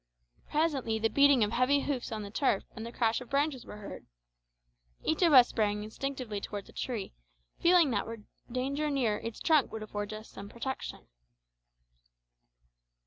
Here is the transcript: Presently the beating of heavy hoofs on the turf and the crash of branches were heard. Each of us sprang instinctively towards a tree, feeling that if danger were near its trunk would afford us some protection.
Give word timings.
Presently 0.49 0.97
the 0.97 1.11
beating 1.11 1.43
of 1.43 1.51
heavy 1.51 1.81
hoofs 1.81 2.11
on 2.11 2.23
the 2.23 2.31
turf 2.31 2.63
and 2.75 2.83
the 2.83 2.91
crash 2.91 3.21
of 3.21 3.29
branches 3.29 3.67
were 3.67 3.77
heard. 3.77 4.07
Each 5.03 5.21
of 5.21 5.31
us 5.31 5.49
sprang 5.49 5.83
instinctively 5.83 6.41
towards 6.41 6.67
a 6.69 6.73
tree, 6.73 7.13
feeling 7.59 7.91
that 7.91 8.07
if 8.07 8.21
danger 8.51 8.85
were 8.85 8.89
near 8.89 9.17
its 9.19 9.39
trunk 9.39 9.71
would 9.71 9.83
afford 9.83 10.11
us 10.11 10.27
some 10.27 10.49
protection. 10.49 11.07